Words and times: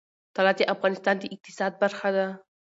طلا 0.35 0.51
د 0.57 0.61
افغانستان 0.73 1.15
د 1.19 1.23
اقتصاد 1.35 1.71
برخه 1.81 2.09
ده. 2.15 2.27